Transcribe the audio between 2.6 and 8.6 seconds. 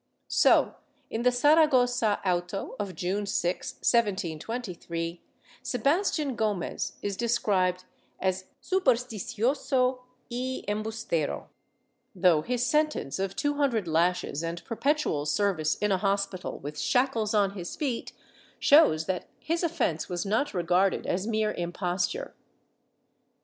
of June 6, 1723, Sebastian Gomez is described as